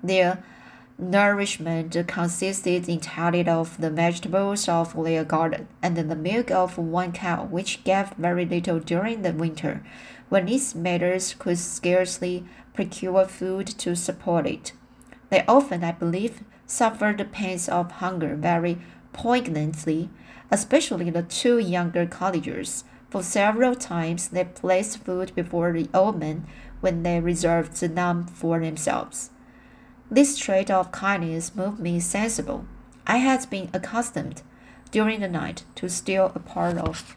Their 0.02 0.42
nourishment 0.98 1.98
consisted 2.08 2.88
entirely 2.88 3.46
of 3.46 3.82
the 3.82 3.90
vegetables 3.90 4.70
of 4.70 4.96
their 5.04 5.26
garden 5.26 5.68
and 5.82 5.98
the 5.98 6.16
milk 6.16 6.50
of 6.50 6.78
one 6.78 7.12
cow, 7.12 7.44
which 7.44 7.84
gave 7.84 8.12
very 8.12 8.46
little 8.46 8.80
during 8.80 9.22
the 9.22 9.34
winter, 9.34 9.84
when 10.30 10.46
these 10.46 10.76
matters 10.76 11.36
could 11.38 11.58
scarcely 11.58 12.46
procure 12.74 13.26
food 13.26 13.68
to 13.68 13.96
support 13.96 14.48
it. 14.48 14.74
They 15.30 15.44
often, 15.48 15.84
I 15.84 15.92
believe, 15.92 16.44
suffered 16.66 17.18
the 17.18 17.26
pains 17.26 17.70
of 17.70 17.92
hunger 17.92 18.36
very 18.36 18.78
poignantly, 19.14 20.10
especially 20.52 21.10
the 21.10 21.24
two 21.24 21.58
younger 21.58 22.06
cottagers, 22.06 22.84
for 23.10 23.24
several 23.24 23.76
times 23.76 24.30
they 24.30 24.44
placed 24.44 25.04
food 25.04 25.34
before 25.36 25.72
the 25.72 25.90
old 25.94 26.20
men 26.20 26.46
when 26.82 27.04
they 27.04 27.20
reserved 27.20 27.82
none 27.92 28.26
for 28.26 28.60
themselves. 28.60 29.30
This 30.12 30.38
trait 30.38 30.70
of 30.70 30.92
kindness 30.92 31.56
moved 31.56 31.80
me 31.80 32.00
sensible. 32.00 32.66
I 33.08 33.18
had 33.18 33.50
been 33.50 33.70
accustomed 33.74 34.42
during 34.92 35.22
the 35.22 35.28
night 35.28 35.64
to 35.76 35.90
steal 35.90 36.32
a 36.36 36.40
part 36.40 36.78
of. 36.78 37.16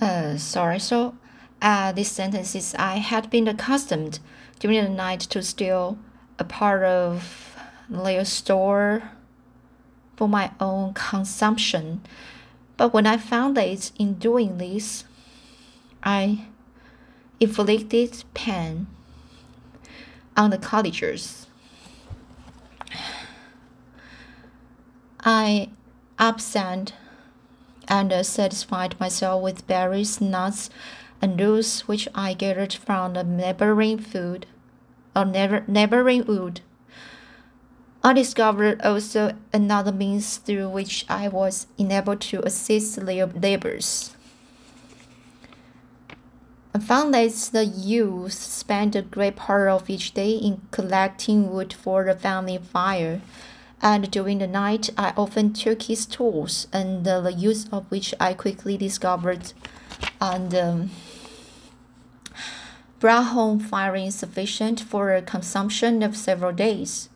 Uh, 0.00 0.36
sorry, 0.36 0.78
so 0.78 1.14
uh, 1.62 1.90
these 1.92 2.10
sentences 2.10 2.74
I 2.78 2.96
had 2.96 3.30
been 3.30 3.48
accustomed 3.48 4.18
during 4.58 4.82
the 4.84 4.90
night 4.90 5.20
to 5.20 5.42
steal 5.42 5.98
a 6.38 6.44
part 6.44 6.82
of 6.82 7.56
their 7.88 8.24
store 8.24 9.10
for 10.16 10.28
my 10.28 10.50
own 10.60 10.92
consumption. 10.92 12.02
But 12.76 12.92
when 12.92 13.06
I 13.06 13.16
found 13.16 13.56
that 13.56 13.90
in 13.98 14.14
doing 14.14 14.58
this, 14.58 15.04
I 16.02 16.46
inflicted 17.40 18.24
pain 18.34 18.86
on 20.36 20.50
the 20.50 20.58
cottagers. 20.58 21.46
I 25.20 25.70
upset 26.18 26.92
and 27.88 28.12
uh, 28.12 28.22
satisfied 28.22 28.98
myself 29.00 29.42
with 29.42 29.66
berries, 29.66 30.20
nuts, 30.20 30.70
and 31.22 31.40
roots 31.40 31.88
which 31.88 32.08
I 32.14 32.34
gathered 32.34 32.74
from 32.74 33.14
the 33.14 33.24
neighboring 33.24 33.98
food 33.98 34.46
uh, 35.14 35.20
or 35.20 35.64
neighboring 35.66 36.26
wood. 36.26 36.60
I 38.04 38.12
discovered 38.12 38.80
also 38.82 39.32
another 39.52 39.90
means 39.90 40.36
through 40.36 40.68
which 40.68 41.04
I 41.08 41.28
was 41.28 41.66
enabled 41.76 42.20
to 42.22 42.40
assist 42.46 43.04
their 43.04 43.26
labors. 43.26 44.14
I 46.72 46.78
found 46.78 47.14
that 47.14 47.32
the 47.52 47.64
youth 47.64 48.34
spent 48.34 48.94
a 48.94 49.02
great 49.02 49.34
part 49.34 49.68
of 49.68 49.88
each 49.88 50.12
day 50.12 50.32
in 50.32 50.60
collecting 50.70 51.50
wood 51.50 51.72
for 51.72 52.04
the 52.04 52.14
family 52.14 52.58
fire, 52.58 53.22
and 53.82 54.10
during 54.10 54.38
the 54.38 54.46
night 54.46 54.90
I 54.96 55.12
often 55.16 55.52
took 55.52 55.82
his 55.82 56.06
tools, 56.06 56.66
and 56.72 57.04
the 57.04 57.32
use 57.32 57.68
of 57.70 57.90
which 57.90 58.14
I 58.18 58.34
quickly 58.34 58.76
discovered, 58.76 59.52
and 60.20 60.54
um, 60.54 60.90
brought 62.98 63.26
home 63.26 63.60
firing 63.60 64.10
sufficient 64.10 64.80
for 64.80 65.14
a 65.14 65.22
consumption 65.22 66.02
of 66.02 66.16
several 66.16 66.52
days. 66.52 67.08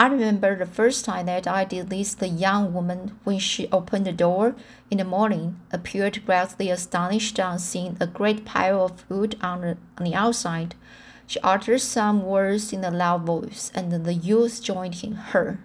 I 0.00 0.06
remember 0.06 0.56
the 0.56 0.64
first 0.64 1.04
time 1.04 1.26
that 1.26 1.48
I 1.48 1.64
did 1.64 1.90
this, 1.90 2.14
the 2.14 2.28
young 2.28 2.72
woman, 2.72 3.18
when 3.24 3.40
she 3.40 3.68
opened 3.72 4.06
the 4.06 4.12
door 4.12 4.54
in 4.92 4.98
the 4.98 5.04
morning, 5.04 5.58
appeared 5.72 6.24
greatly 6.24 6.70
astonished 6.70 7.40
on 7.40 7.58
seeing 7.58 7.96
a 7.98 8.06
great 8.06 8.44
pile 8.44 8.84
of 8.84 9.00
food 9.00 9.36
on 9.40 9.62
the, 9.62 9.76
on 9.96 10.04
the 10.04 10.14
outside. 10.14 10.76
She 11.26 11.40
uttered 11.40 11.80
some 11.80 12.22
words 12.22 12.72
in 12.72 12.84
a 12.84 12.92
loud 12.92 13.22
voice, 13.22 13.72
and 13.74 13.90
the 13.90 14.14
youth 14.14 14.62
joined 14.62 15.02
in 15.02 15.14
her, 15.14 15.58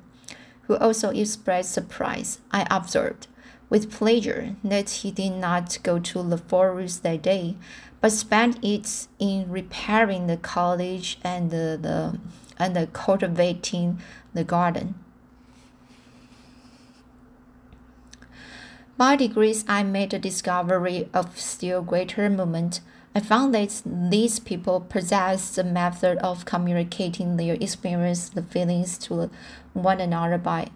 who 0.64 0.78
also 0.78 1.10
expressed 1.10 1.72
surprise. 1.72 2.40
I 2.52 2.66
observed 2.70 3.28
with 3.70 3.92
pleasure 3.92 4.56
that 4.64 4.90
he 4.90 5.12
did 5.12 5.32
not 5.32 5.80
go 5.84 6.00
to 6.00 6.24
the 6.24 6.38
forest 6.38 7.04
that 7.04 7.24
day, 7.24 7.56
but 8.02 8.12
spent 8.12 8.64
it 8.64 9.08
in 9.20 9.50
repairing 9.50 10.28
the 10.28 10.38
cottage 10.38 11.18
and 11.24 11.50
the, 11.50 11.80
the 11.82 12.20
and 12.58 12.76
the 12.76 12.88
cultivating 12.88 14.00
the 14.34 14.44
garden. 14.44 14.96
By 18.96 19.16
degrees, 19.16 19.66
I 19.68 19.82
made 19.82 20.14
a 20.14 20.20
discovery 20.20 21.10
of 21.14 21.40
still 21.40 21.82
greater 21.82 22.30
moment. 22.30 22.80
I 23.16 23.20
found 23.20 23.54
that 23.54 23.82
these 23.86 24.40
people 24.40 24.82
possessed 24.82 25.58
a 25.58 25.64
method 25.64 26.18
of 26.20 26.46
communicating 26.46 27.38
their 27.38 27.54
experience, 27.54 28.30
the 28.30 28.42
feelings 28.42 28.98
to 29.00 29.30
one 29.74 30.00
another 30.00 30.40
by 30.40 30.70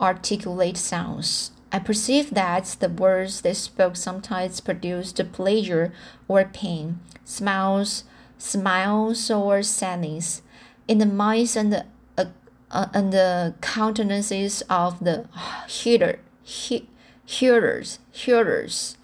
articulate 0.00 0.76
sounds. 0.76 1.50
I 1.72 1.78
perceived 1.78 2.34
that 2.34 2.76
the 2.78 2.88
words 2.88 3.40
they 3.40 3.54
spoke 3.54 3.96
sometimes 3.96 4.60
produced 4.60 5.20
pleasure 5.32 5.92
or 6.28 6.44
pain, 6.44 7.00
smiles, 7.24 8.04
smiles 8.38 9.30
or 9.30 9.62
sadness 9.62 10.42
in 10.86 10.98
the 10.98 11.06
minds 11.06 11.56
and 11.56 11.72
the 11.72 11.86
uh, 12.18 12.26
uh, 12.70 12.86
and 12.92 13.12
the 13.12 13.54
countenances 13.60 14.62
of 14.68 15.00
the 15.00 15.26
hearer, 15.68 16.18
he, 16.42 16.88
hearers, 17.24 17.98
hearers. 18.10 18.96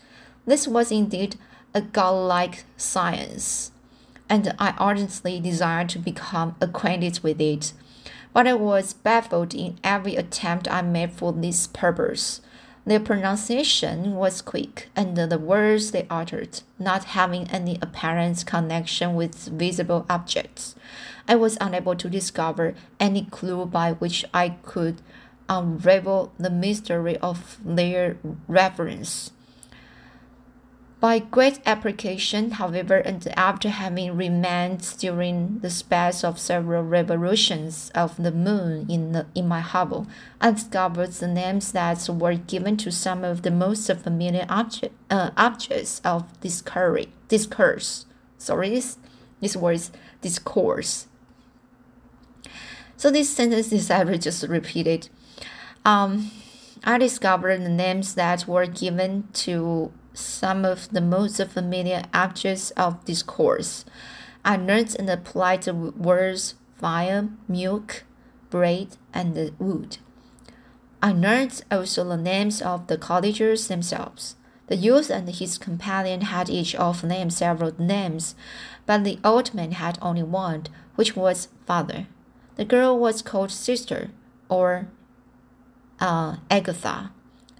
This 0.46 0.68
was 0.68 0.92
indeed 0.92 1.36
a 1.78 1.80
godlike 1.80 2.64
science, 2.76 3.70
and 4.28 4.52
I 4.58 4.74
ardently 4.78 5.38
desired 5.38 5.88
to 5.90 6.00
become 6.00 6.56
acquainted 6.60 7.20
with 7.20 7.40
it. 7.40 7.72
But 8.32 8.48
I 8.48 8.54
was 8.54 8.94
baffled 8.94 9.54
in 9.54 9.78
every 9.84 10.16
attempt 10.16 10.68
I 10.68 10.82
made 10.82 11.12
for 11.12 11.32
this 11.32 11.68
purpose. 11.68 12.40
Their 12.84 12.98
pronunciation 12.98 14.16
was 14.16 14.42
quick, 14.42 14.88
and 14.96 15.16
the 15.16 15.38
words 15.38 15.92
they 15.92 16.06
uttered, 16.10 16.62
not 16.80 17.14
having 17.14 17.48
any 17.48 17.78
apparent 17.80 18.44
connection 18.44 19.14
with 19.14 19.36
visible 19.46 20.04
objects, 20.10 20.74
I 21.28 21.36
was 21.36 21.58
unable 21.60 21.94
to 21.94 22.10
discover 22.10 22.74
any 22.98 23.24
clue 23.26 23.66
by 23.66 23.92
which 23.92 24.24
I 24.34 24.56
could 24.64 25.00
unravel 25.48 26.32
the 26.38 26.50
mystery 26.50 27.16
of 27.18 27.58
their 27.64 28.16
reference. 28.48 29.30
By 31.00 31.20
great 31.20 31.60
application, 31.64 32.52
however, 32.52 32.96
and 32.96 33.24
after 33.36 33.68
having 33.68 34.16
remained 34.16 34.96
during 34.98 35.60
the 35.60 35.70
space 35.70 36.24
of 36.24 36.40
several 36.40 36.82
revolutions 36.82 37.92
of 37.94 38.16
the 38.16 38.32
moon 38.32 38.86
in, 38.90 39.12
the, 39.12 39.26
in 39.32 39.46
my 39.46 39.60
hovel, 39.60 40.08
I 40.40 40.50
discovered 40.50 41.12
the 41.12 41.28
names 41.28 41.70
that 41.70 42.08
were 42.08 42.34
given 42.34 42.76
to 42.78 42.90
some 42.90 43.22
of 43.22 43.42
the 43.42 43.52
most 43.52 43.86
familiar 43.86 44.44
object, 44.48 44.92
uh, 45.08 45.30
objects 45.36 46.00
of 46.04 46.40
discourse. 46.40 47.06
discourse. 47.28 48.06
Sorry, 48.36 48.70
this, 48.70 48.98
this 49.40 49.54
word 49.54 49.80
discourse. 50.20 51.06
So 52.96 53.12
this 53.12 53.30
sentence 53.30 53.70
is 53.70 53.88
I 53.88 54.02
just 54.16 54.42
repeated. 54.48 55.10
Um, 55.84 56.32
I 56.82 56.98
discovered 56.98 57.58
the 57.62 57.68
names 57.68 58.16
that 58.16 58.48
were 58.48 58.66
given 58.66 59.28
to 59.34 59.92
some 60.18 60.64
of 60.64 60.88
the 60.90 61.00
most 61.00 61.42
familiar 61.46 62.02
objects 62.12 62.70
of 62.72 63.04
discourse. 63.04 63.84
I 64.44 64.56
learned 64.56 64.96
and 64.98 65.08
applied 65.08 65.62
the 65.62 65.74
words 65.74 66.54
fire, 66.76 67.28
milk, 67.48 68.04
bread, 68.50 68.96
and 69.12 69.34
wood. 69.58 69.98
I 71.02 71.12
learned 71.12 71.62
also 71.70 72.04
the 72.04 72.16
names 72.16 72.60
of 72.60 72.86
the 72.86 72.98
cottagers 72.98 73.68
themselves. 73.68 74.36
The 74.66 74.76
youth 74.76 75.10
and 75.10 75.28
his 75.28 75.56
companion 75.56 76.22
had 76.22 76.50
each 76.50 76.74
of 76.74 77.02
them 77.02 77.30
several 77.30 77.72
names, 77.78 78.34
but 78.84 79.04
the 79.04 79.18
old 79.24 79.54
man 79.54 79.72
had 79.72 79.98
only 80.02 80.22
one, 80.22 80.64
which 80.94 81.16
was 81.16 81.48
father. 81.66 82.06
The 82.56 82.64
girl 82.64 82.98
was 82.98 83.22
called 83.22 83.50
sister, 83.50 84.10
or 84.48 84.88
uh, 86.00 86.36
Agatha, 86.50 87.12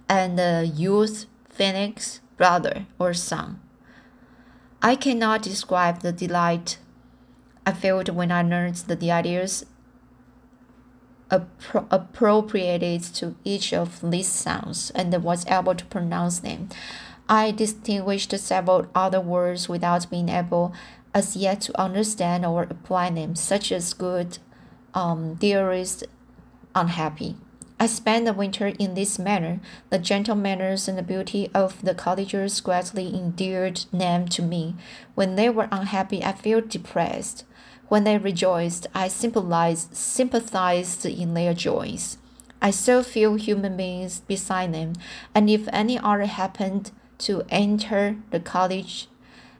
and 0.07 0.37
the 0.37 0.71
youth 0.73 1.25
Felix, 1.49 2.21
brother, 2.39 2.87
or 2.97 3.13
son. 3.13 3.59
I 4.81 4.95
cannot 4.95 5.43
describe 5.43 5.99
the 5.99 6.13
delight 6.13 6.79
I 7.65 7.73
felt 7.73 8.09
when 8.09 8.31
I 8.31 8.41
learned 8.41 8.77
the 8.77 9.11
ideas 9.11 9.65
appro 11.29 11.85
appropriated 11.91 13.03
to 13.19 13.35
each 13.43 13.73
of 13.73 13.99
these 14.01 14.29
sounds 14.29 14.89
and 14.91 15.13
was 15.21 15.45
able 15.47 15.75
to 15.75 15.85
pronounce 15.85 16.39
them. 16.39 16.69
I 17.27 17.51
distinguished 17.51 18.31
several 18.39 18.87
other 18.95 19.21
words 19.21 19.69
without 19.69 20.09
being 20.09 20.29
able 20.29 20.73
as 21.13 21.35
yet 21.35 21.61
to 21.61 21.79
understand 21.79 22.45
or 22.45 22.63
apply 22.63 23.11
them, 23.11 23.35
such 23.35 23.71
as 23.71 23.93
good, 23.93 24.39
um, 24.93 25.35
dearest, 25.35 26.05
unhappy. 26.73 27.35
I 27.81 27.85
spent 27.85 28.25
the 28.25 28.33
winter 28.33 28.67
in 28.67 28.93
this 28.93 29.17
manner. 29.17 29.61
The 29.89 29.99
gentle 29.99 30.35
manners 30.35 30.89
and 30.89 30.97
the 30.97 31.03
beauty 31.03 31.49
of 31.53 31.81
the 31.81 31.95
cottagers 31.95 32.59
greatly 32.59 33.15
endeared 33.15 33.85
them 33.93 34.27
to 34.29 34.41
me. 34.41 34.75
When 35.15 35.35
they 35.35 35.49
were 35.49 35.69
unhappy, 35.71 36.21
I 36.21 36.33
felt 36.33 36.67
depressed. 36.67 37.45
When 37.87 38.03
they 38.03 38.17
rejoiced, 38.17 38.87
I 38.93 39.07
sympathized, 39.07 39.95
sympathized 39.95 41.05
in 41.05 41.33
their 41.33 41.53
joys. 41.53 42.17
I 42.61 42.71
saw 42.71 43.01
few 43.01 43.35
human 43.35 43.77
beings 43.77 44.19
beside 44.19 44.73
them, 44.73 44.93
and 45.33 45.49
if 45.49 45.69
any 45.71 45.97
other 45.97 46.25
happened 46.25 46.91
to 47.19 47.43
enter 47.49 48.17
the 48.31 48.41
cottage, 48.41 49.07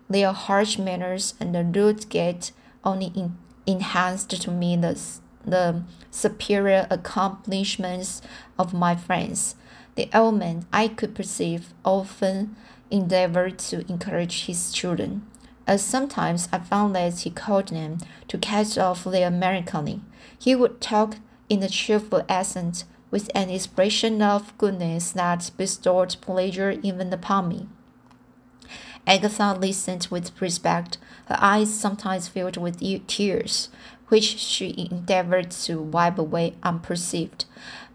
their 0.09 0.33
harsh 0.33 0.77
manners 0.77 1.35
and 1.39 1.55
the 1.55 1.63
rude 1.63 2.09
gait 2.09 2.51
only 2.83 3.31
enhanced 3.65 4.29
to 4.41 4.51
me 4.51 4.75
the 4.75 4.97
the 5.49 5.83
superior 6.11 6.87
accomplishments 6.89 8.21
of 8.57 8.73
my 8.73 8.95
friends. 8.95 9.55
The 9.95 10.09
man, 10.31 10.65
I 10.71 10.87
could 10.87 11.15
perceive, 11.15 11.73
often 11.83 12.55
endeavored 12.89 13.59
to 13.59 13.89
encourage 13.91 14.45
his 14.45 14.71
children, 14.71 15.25
as 15.67 15.83
sometimes 15.83 16.47
I 16.51 16.59
found 16.59 16.95
that 16.95 17.19
he 17.19 17.29
called 17.29 17.69
them 17.69 17.97
to 18.27 18.37
catch 18.37 18.77
off 18.77 19.03
their 19.03 19.29
melancholy. 19.29 20.01
He 20.37 20.55
would 20.55 20.81
talk 20.81 21.17
in 21.49 21.63
a 21.63 21.69
cheerful 21.69 22.23
accent, 22.29 22.85
with 23.11 23.29
an 23.33 23.49
expression 23.49 24.21
of 24.21 24.55
goodness 24.57 25.11
that 25.13 25.51
bestowed 25.57 26.15
pleasure 26.21 26.75
even 26.83 27.11
upon 27.11 27.49
me. 27.49 27.67
Agatha 29.07 29.53
listened 29.59 30.07
with 30.11 30.39
respect, 30.39 30.99
her 31.25 31.37
eyes 31.39 31.73
sometimes 31.73 32.27
filled 32.27 32.57
with 32.57 32.79
tears 33.07 33.69
which 34.09 34.37
she 34.37 34.87
endeavored 34.91 35.51
to 35.51 35.81
wipe 35.81 36.17
away 36.17 36.55
unperceived, 36.61 37.45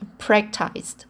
unpracticed 0.00 1.06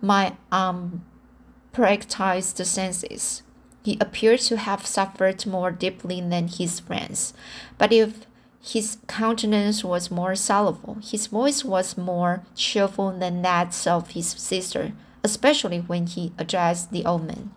my 0.00 0.36
unpracticed 0.52 2.64
senses. 2.64 3.42
He 3.82 3.98
appeared 4.00 4.40
to 4.40 4.58
have 4.58 4.86
suffered 4.86 5.46
more 5.46 5.70
deeply 5.70 6.20
than 6.20 6.48
his 6.48 6.80
friends, 6.80 7.32
but 7.78 7.92
if 7.92 8.26
his 8.62 8.98
countenance 9.06 9.82
was 9.82 10.10
more 10.10 10.34
sorrowful, 10.34 10.98
his 11.02 11.28
voice 11.28 11.64
was 11.64 11.96
more 11.96 12.42
cheerful 12.54 13.10
than 13.10 13.40
that 13.42 13.86
of 13.86 14.10
his 14.10 14.28
sister, 14.28 14.92
especially 15.24 15.78
when 15.78 16.06
he 16.06 16.32
addressed 16.38 16.92
the 16.92 17.06
old 17.06 17.26
man. 17.26 17.52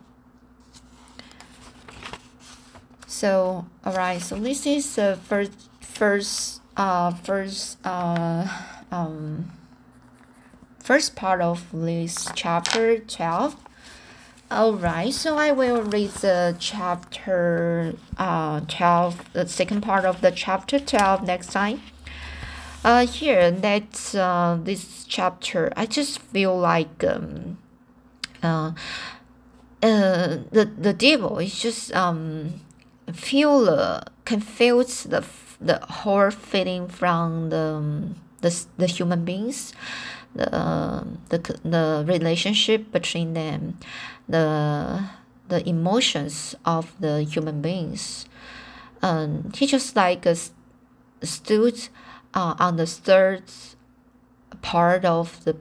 So, 3.06 3.66
alright, 3.86 4.22
so 4.22 4.36
this 4.36 4.66
is 4.66 4.96
the 4.96 5.18
first, 5.22 5.52
first, 5.80 6.62
uh, 6.76 7.12
first, 7.12 7.78
uh, 7.84 8.48
um, 8.90 9.52
first 10.84 11.16
part 11.16 11.40
of 11.40 11.66
this 11.72 12.28
chapter 12.34 12.98
12. 12.98 13.56
Alright, 14.52 15.14
so 15.14 15.38
I 15.38 15.50
will 15.50 15.80
read 15.80 16.10
the 16.10 16.54
chapter 16.60 17.94
uh, 18.18 18.60
12, 18.60 19.32
the 19.32 19.48
second 19.48 19.80
part 19.80 20.04
of 20.04 20.20
the 20.20 20.30
chapter 20.30 20.78
12 20.78 21.26
next 21.26 21.52
time. 21.52 21.80
Uh, 22.84 23.06
here, 23.06 23.50
that's 23.50 24.14
uh, 24.14 24.58
this 24.62 25.04
chapter, 25.08 25.72
I 25.74 25.86
just 25.86 26.18
feel 26.18 26.54
like 26.54 27.02
um, 27.02 27.56
uh, 28.42 28.72
uh, 29.82 30.36
the, 30.52 30.70
the 30.78 30.92
devil 30.92 31.38
is 31.38 31.58
just 31.58 31.94
um, 31.94 32.60
feel 33.10 33.70
uh, 33.70 34.02
feel 34.26 34.84
the, 34.84 35.24
the 35.62 35.78
whole 35.78 36.30
feeling 36.30 36.88
from 36.88 37.48
the, 37.48 37.56
um, 37.56 38.16
the, 38.42 38.66
the 38.76 38.86
human 38.86 39.24
beings 39.24 39.72
the 40.34 41.06
the 41.28 41.38
the 41.64 42.04
relationship 42.06 42.90
between 42.92 43.34
them, 43.34 43.78
the 44.28 45.08
the 45.48 45.66
emotions 45.68 46.54
of 46.64 46.92
the 47.00 47.22
human 47.22 47.60
beings. 47.60 48.26
Um, 49.02 49.52
he 49.54 49.66
just 49.66 49.94
like 49.94 50.26
stood 51.22 51.88
uh, 52.32 52.54
on 52.58 52.76
the 52.76 52.86
third 52.86 53.44
part 54.62 55.04
of 55.04 55.44
the 55.44 55.56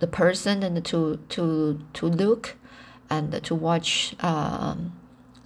the 0.00 0.06
person 0.06 0.62
and 0.62 0.84
to 0.84 1.18
to 1.28 1.80
to 1.92 2.06
look 2.06 2.56
and 3.10 3.42
to 3.44 3.54
watch 3.54 4.14
um, 4.20 4.92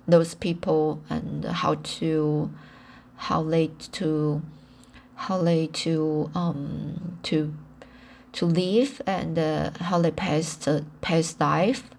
those 0.06 0.34
people 0.34 1.02
and 1.10 1.44
how 1.44 1.74
to 1.74 2.50
how 3.16 3.42
they 3.42 3.68
to 3.92 4.42
how 5.16 5.42
they 5.42 5.66
to 5.68 6.30
um 6.34 7.18
to 7.22 7.54
to 8.34 8.46
live 8.46 9.00
and 9.06 9.38
uh, 9.38 9.70
how 9.80 10.00
they 10.00 10.10
pass 10.10 10.68
pass 11.00 11.36
life. 11.40 11.90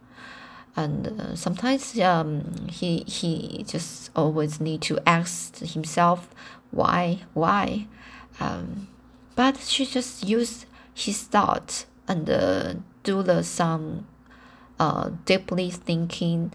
And 0.78 1.08
uh, 1.08 1.36
sometimes 1.36 1.98
um, 2.00 2.68
he 2.70 3.04
he 3.08 3.64
just 3.68 4.12
always 4.16 4.60
need 4.60 4.82
to 4.84 5.00
ask 5.08 5.58
himself 5.60 6.30
why 6.72 7.20
why. 7.34 7.88
Um, 8.40 8.88
but 9.36 9.58
she 9.58 9.86
just 9.86 10.28
use 10.28 10.66
his 10.94 11.24
thought 11.24 11.86
and 12.08 12.30
uh, 12.30 12.74
do 13.04 13.24
the 13.24 13.44
some 13.44 14.08
uh, 14.80 15.12
deeply 15.26 15.72
thinking 15.72 16.52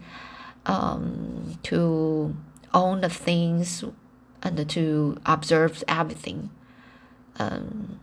um, 0.65 1.57
to 1.63 2.35
own 2.73 3.01
the 3.01 3.09
things 3.09 3.83
and 4.43 4.69
to 4.69 5.17
observe 5.25 5.83
everything. 5.87 6.51
Um, 7.39 7.99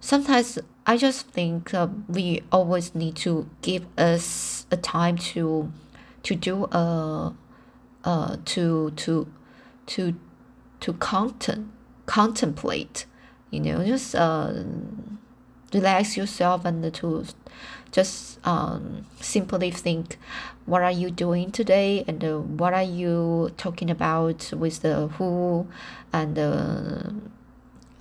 sometimes 0.00 0.58
I 0.86 0.96
just 0.96 1.28
think 1.28 1.74
uh, 1.74 1.88
we 2.08 2.42
always 2.52 2.94
need 2.94 3.16
to 3.16 3.48
give 3.62 3.86
us 3.98 4.66
a 4.70 4.76
time 4.76 5.16
to 5.34 5.72
to 6.22 6.34
do 6.34 6.64
a 6.64 6.76
uh, 6.76 7.32
uh 8.04 8.36
to 8.44 8.90
to 8.90 9.26
to 9.86 10.14
to 10.80 10.92
content 10.94 11.68
contemplate 12.06 13.06
you 13.50 13.60
know 13.60 13.84
just 13.84 14.14
uh, 14.14 14.52
relax 15.72 16.16
yourself 16.16 16.64
and 16.64 16.92
to 16.94 17.24
just 17.92 18.38
um, 18.46 19.06
simply 19.20 19.70
think 19.70 20.18
what 20.66 20.82
are 20.82 20.90
you 20.90 21.10
doing 21.10 21.50
today? 21.52 22.04
And 22.06 22.22
uh, 22.24 22.38
what 22.38 22.74
are 22.74 22.82
you 22.82 23.52
talking 23.56 23.90
about 23.90 24.52
with 24.52 24.82
the 24.82 25.08
who 25.08 25.66
and 26.12 26.38
uh, 26.38 27.10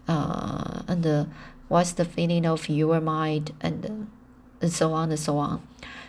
uh, 0.08 0.82
and 0.88 1.06
uh, 1.06 1.26
what's 1.68 1.94
the 1.94 2.06
feeling 2.06 2.46
of 2.46 2.70
your 2.70 3.02
mind 3.02 3.54
and, 3.62 4.08
and 4.62 4.72
so 4.72 4.94
on 4.94 5.10
and 5.10 5.20
so 5.20 5.38
on. 5.38 5.68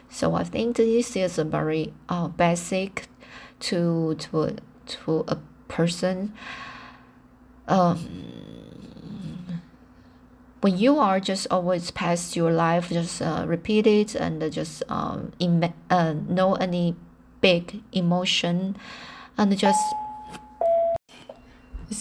So 0.08 0.34
i 0.34 0.44
think 0.44 0.76
this 0.76 1.16
is 1.16 1.38
a 1.38 1.44
very 1.44 1.92
uh, 2.08 2.28
basic 2.28 3.08
to 3.60 4.14
to 4.14 4.56
to 4.86 5.24
a 5.28 5.38
person. 5.68 6.32
Um, 7.68 8.26
when 10.60 10.78
you 10.78 10.98
are 10.98 11.20
just 11.20 11.46
always 11.50 11.90
past 11.90 12.36
your 12.36 12.50
life, 12.50 12.88
just 12.88 13.20
uh, 13.20 13.44
repeat 13.46 13.86
it 13.86 14.14
and 14.14 14.40
just 14.52 14.82
um, 14.88 15.32
uh, 15.90 16.14
know 16.28 16.54
any 16.54 16.96
big 17.40 17.82
emotion 17.92 18.76
and 19.36 19.56
just 19.56 19.84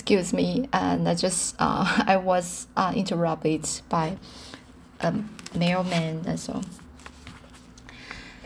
excuse 0.05 0.33
me 0.33 0.69
and 0.71 1.09
I 1.09 1.15
just 1.15 1.55
uh, 1.57 2.03
I 2.05 2.17
was 2.17 2.67
uh, 2.77 2.93
interrupted 2.95 3.67
by 3.89 4.17
a 4.99 5.15
mailman 5.55 6.21
and 6.27 6.39
so 6.39 6.61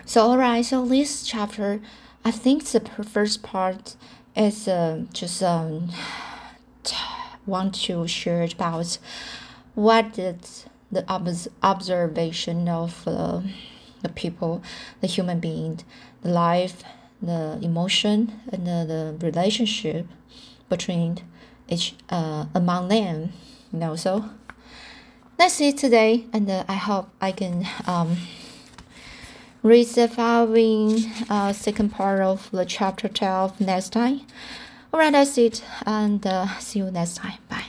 so 0.06 0.22
alright 0.22 0.64
so 0.64 0.86
this 0.86 1.28
chapter 1.28 1.82
I 2.24 2.32
think 2.32 2.64
the 2.64 2.80
first 3.04 3.44
part 3.44 3.98
is 4.38 4.70
uh, 4.70 5.04
just 5.12 5.44
um, 5.44 5.90
want 7.46 7.76
to 7.76 8.08
share 8.08 8.48
about 8.50 8.98
what 9.76 10.14
did 10.14 10.48
the 10.90 11.04
observation 11.62 12.70
of 12.70 13.06
uh, 13.06 13.42
the 14.02 14.10
people, 14.10 14.64
the 15.02 15.08
human 15.08 15.42
being, 15.42 15.82
the 16.22 16.30
life, 16.30 16.84
the 17.22 17.60
emotion, 17.62 18.40
and 18.50 18.66
the, 18.66 19.18
the 19.20 19.26
relationship 19.26 20.08
between 20.70 21.20
each 21.70 21.96
uh, 22.10 22.46
among 22.54 22.90
them. 22.90 23.32
You 23.72 23.80
know, 23.80 23.96
so 23.96 24.26
that's 25.38 25.62
it 25.62 25.78
today, 25.78 26.26
and 26.34 26.50
uh, 26.50 26.66
I 26.68 26.76
hope 26.76 27.10
I 27.22 27.32
can 27.32 27.68
um, 27.88 28.18
read 29.64 29.88
the 29.88 30.08
following 30.08 31.06
uh, 31.30 31.54
second 31.54 31.92
part 31.92 32.22
of 32.22 32.50
the 32.52 32.66
chapter 32.66 33.08
twelve 33.08 33.60
next 33.62 33.90
time. 33.94 34.22
Alright, 34.94 35.14
that's 35.14 35.38
it, 35.38 35.64
and 35.86 36.26
uh, 36.26 36.48
see 36.60 36.80
you 36.80 36.92
next 36.92 37.18
time. 37.18 37.38
Bye. 37.48 37.69